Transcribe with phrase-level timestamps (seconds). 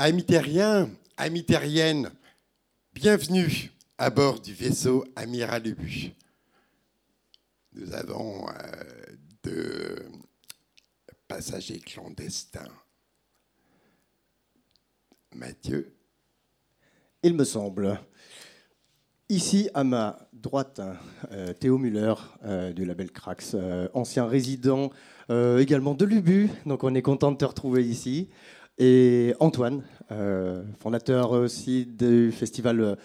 [0.00, 2.08] Amis terriennes,
[2.94, 6.12] bienvenue à bord du vaisseau Amiral Ubu.
[7.72, 8.52] Nous avons euh,
[9.42, 10.06] deux
[11.26, 12.70] passagers clandestins.
[15.34, 15.92] Mathieu.
[17.24, 18.00] Il me semble.
[19.28, 20.80] Ici, à ma droite,
[21.32, 23.56] euh, Théo Muller euh, du label Crax,
[23.94, 24.92] ancien résident
[25.28, 28.30] également de l'UBU, donc on est content de te retrouver ici.
[28.80, 29.82] Et Antoine,
[30.12, 32.96] euh, fondateur aussi du festival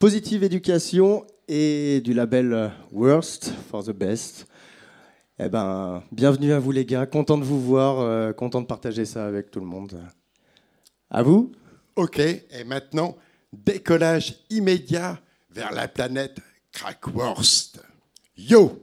[0.00, 4.48] Positive Éducation et du label Worst for the Best.
[5.38, 9.04] Eh ben, bienvenue à vous les gars, content de vous voir, euh, content de partager
[9.04, 10.02] ça avec tout le monde.
[11.08, 11.52] À vous
[11.94, 13.16] OK, et maintenant,
[13.52, 16.38] décollage immédiat vers la planète
[16.72, 17.80] Krakworst.
[18.36, 18.82] Yo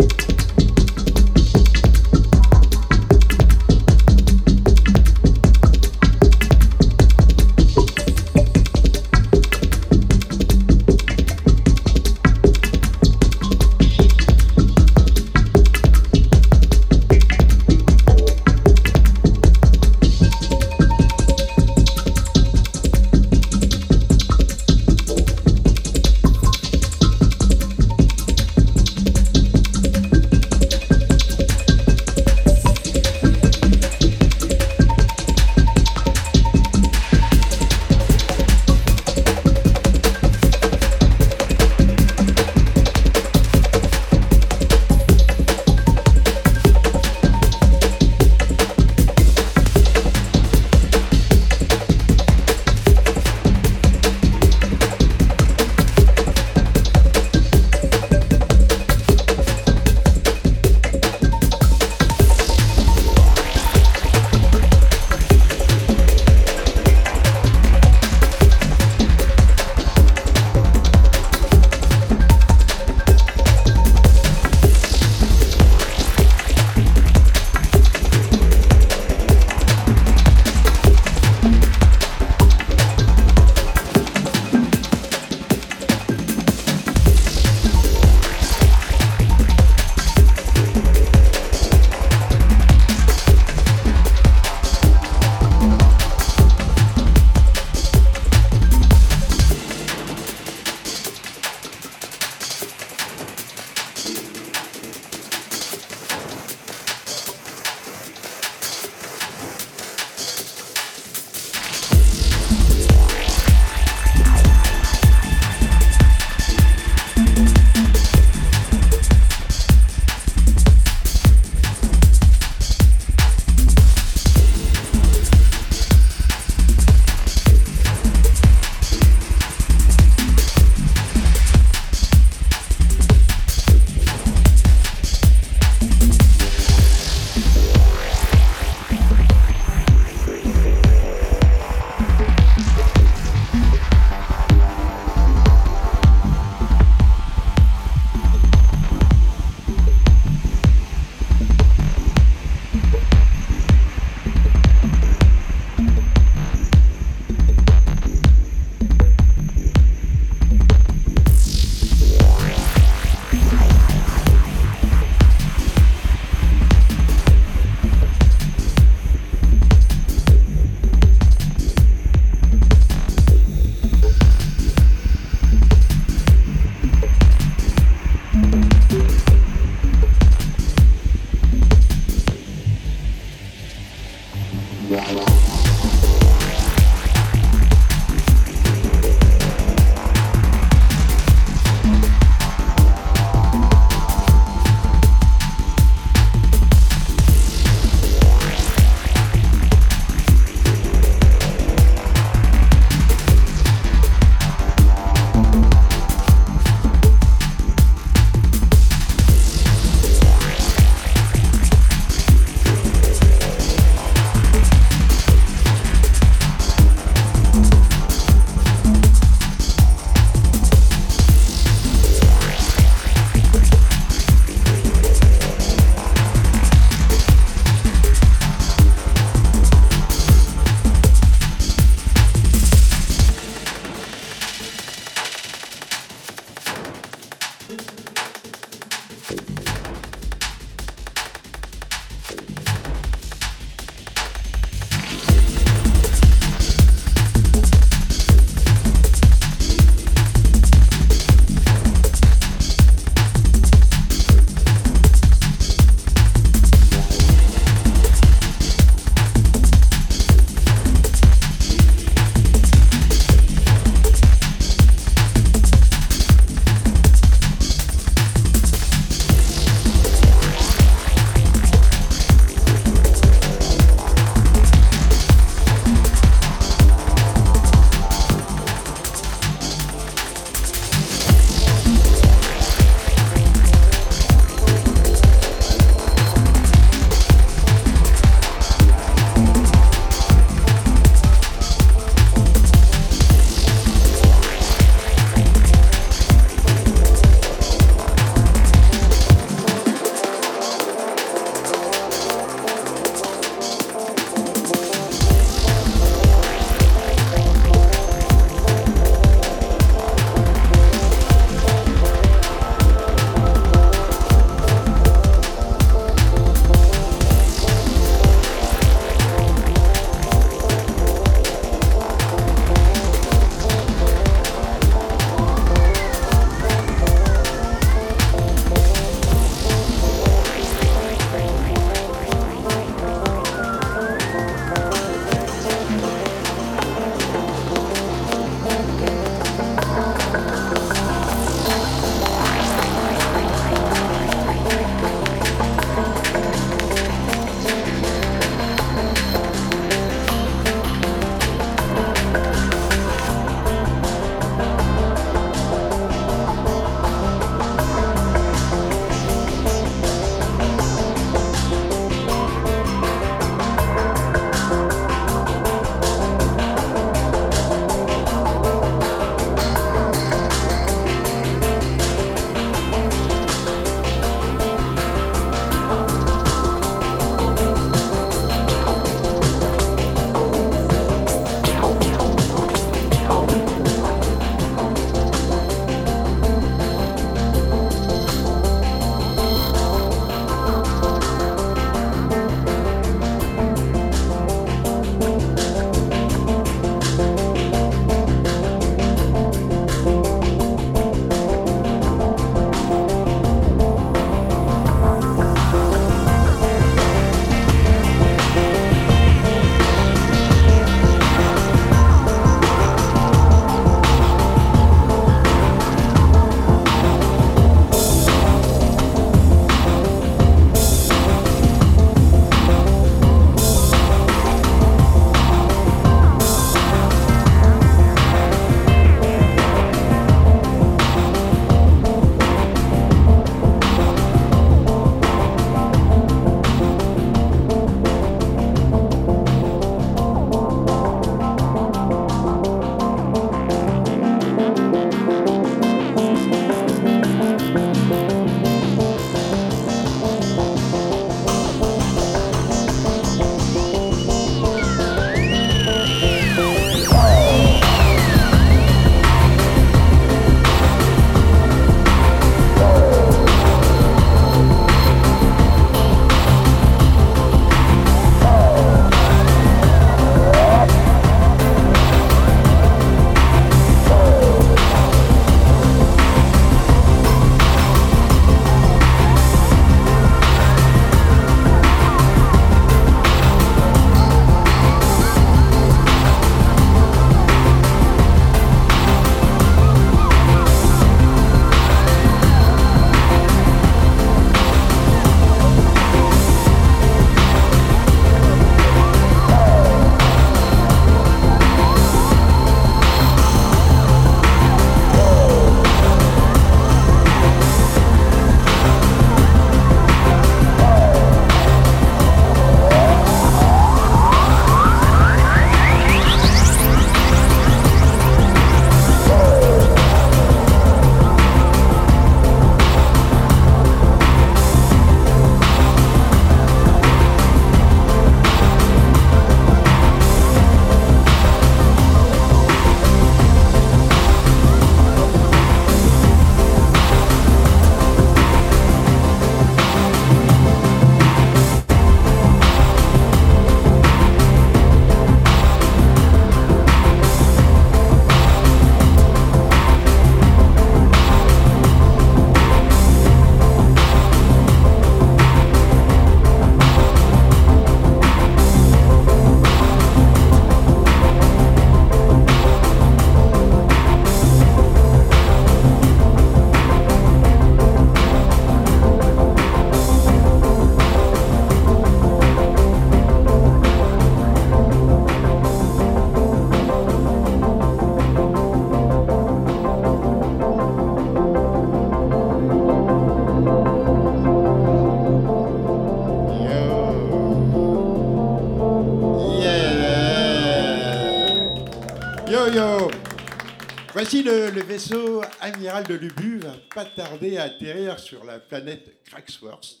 [594.34, 600.00] Voici le, vaisseau amiral de l'Ubu va pas tarder à atterrir sur la planète Kraxworth.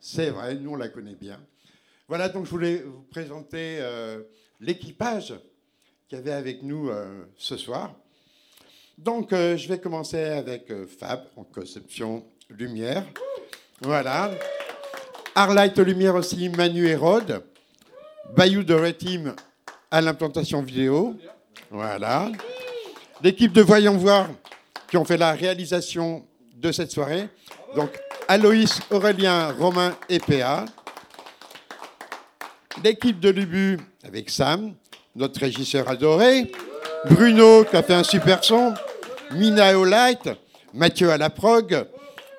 [0.00, 1.38] C'est vrai, nous on la connaît bien.
[2.08, 4.22] Voilà, donc je voulais vous présenter euh,
[4.58, 5.34] l'équipage
[6.08, 7.94] qu'il y avait avec nous euh, ce soir.
[8.98, 13.06] Donc euh, je vais commencer avec Fab en conception lumière.
[13.82, 14.32] Voilà.
[15.36, 17.44] Arlight Lumière aussi, Manu et Rod.
[18.34, 19.36] Bayou de Red Team
[19.92, 21.14] à l'implantation vidéo.
[21.70, 22.32] Voilà.
[23.22, 24.28] L'équipe de Voyons Voir
[24.88, 26.26] qui ont fait la réalisation
[26.56, 27.28] de cette soirée.
[27.76, 27.90] Donc
[28.28, 30.64] Aloïs, Aurélien, Romain et PA.
[32.82, 34.74] L'équipe de l'UBU avec Sam,
[35.14, 36.50] notre régisseur adoré.
[37.10, 38.72] Bruno qui a fait un super son.
[39.32, 40.30] Mina au light.
[40.72, 41.86] Mathieu à la prog.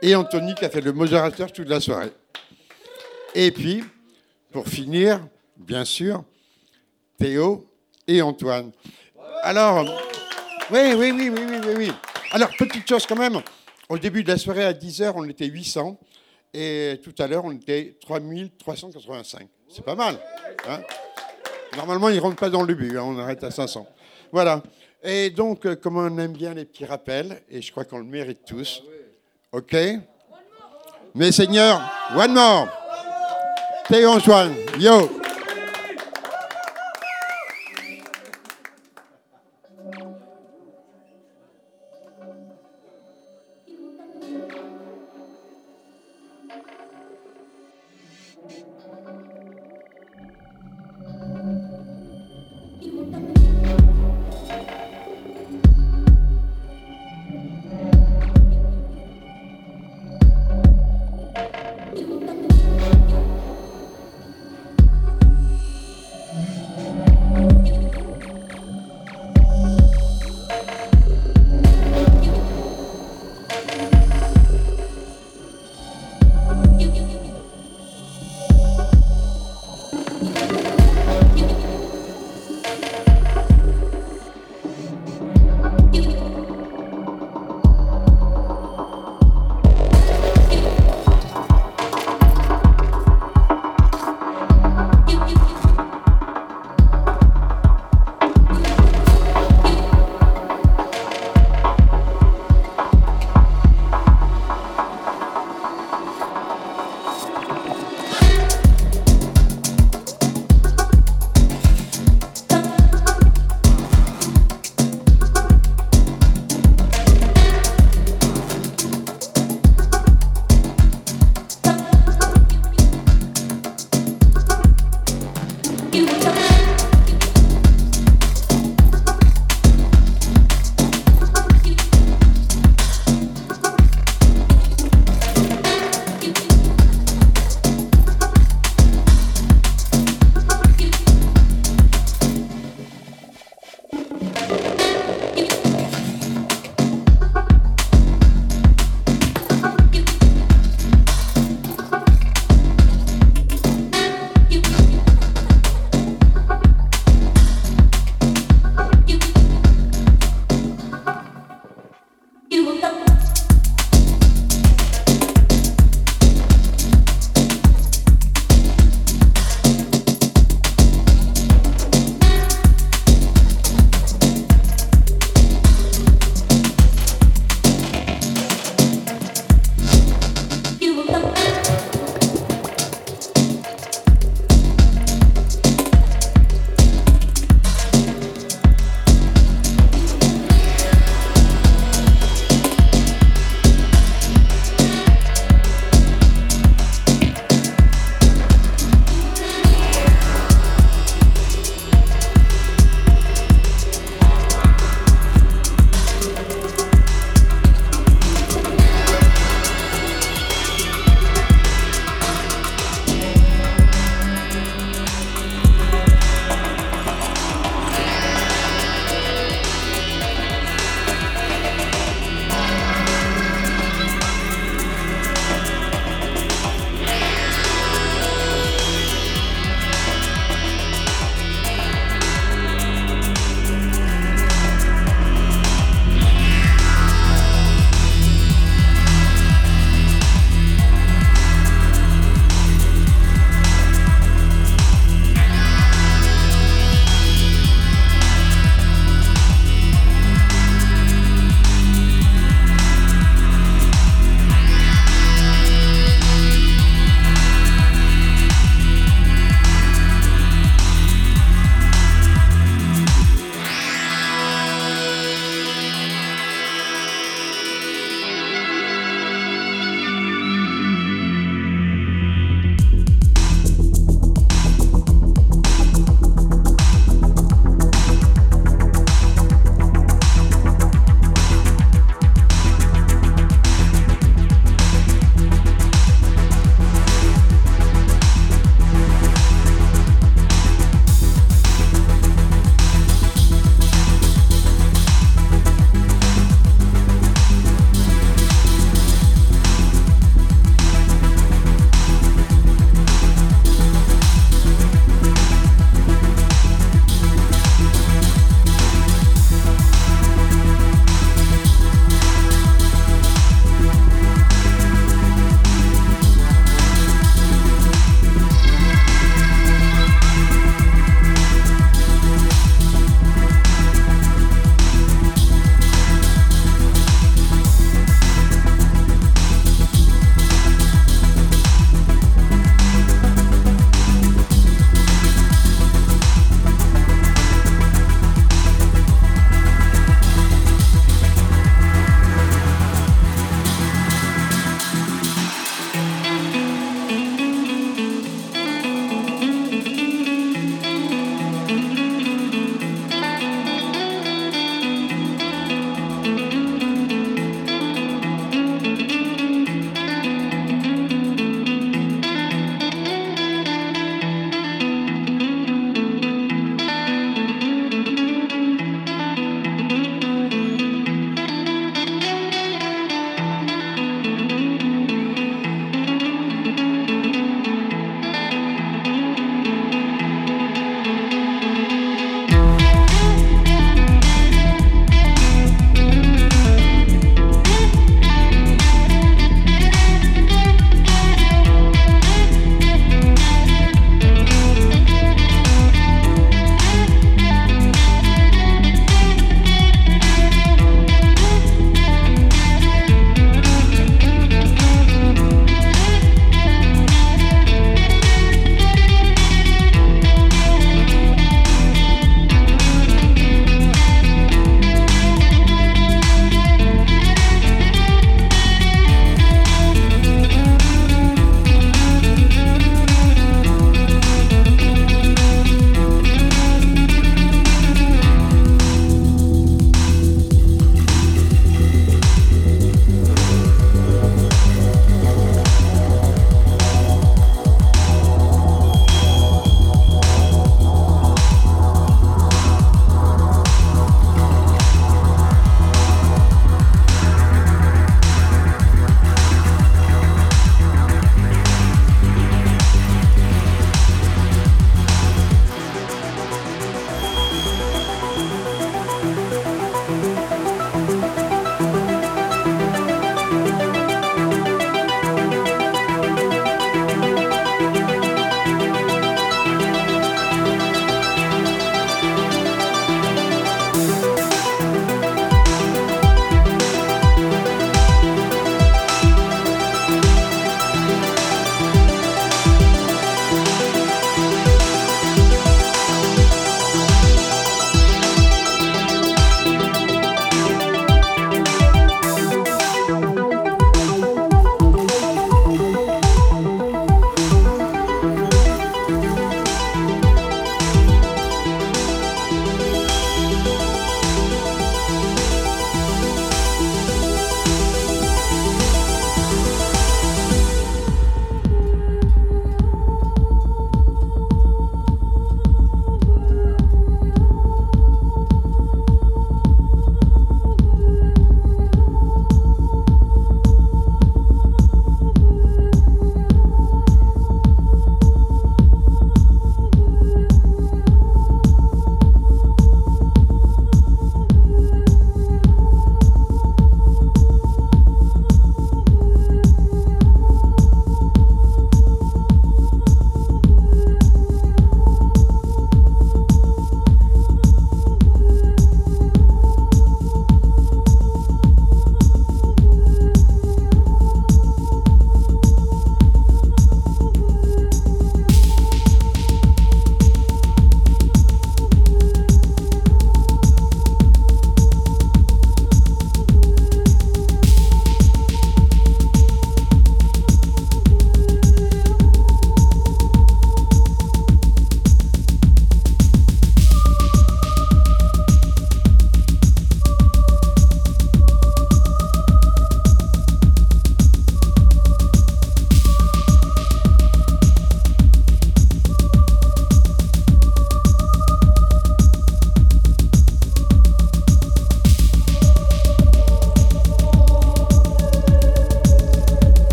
[0.00, 2.12] Et Anthony qui a fait le modérateur toute la soirée.
[3.34, 3.82] Et puis,
[4.52, 5.26] pour finir,
[5.56, 6.22] bien sûr,
[7.18, 7.68] Théo
[8.06, 8.70] et Antoine.
[9.42, 9.84] Alors,
[10.70, 11.92] oui, oui, oui, oui, oui, oui.
[12.32, 13.40] Alors, petite chose quand même.
[13.88, 15.98] Au début de la soirée, à 10h, on était 800.
[16.54, 19.48] Et tout à l'heure, on était 3385.
[19.68, 20.18] C'est pas mal.
[20.68, 20.80] hein
[21.76, 22.96] Normalement, ils ne rentrent pas dans le but.
[22.96, 23.86] hein, on arrête à 500.
[24.32, 24.62] Voilà.
[25.02, 28.04] Et donc, euh, comme on aime bien les petits rappels, et je crois qu'on le
[28.04, 28.82] mérite tous.
[29.52, 29.76] OK?
[31.14, 31.80] Mes seigneurs,
[32.16, 32.68] one more.
[33.88, 35.17] Théo Antoine, yo